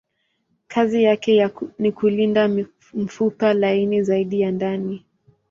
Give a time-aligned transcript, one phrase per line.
[0.67, 1.49] Kazi yake
[1.79, 2.49] ni kulinda
[2.93, 5.05] mfupa laini zaidi ya ndani.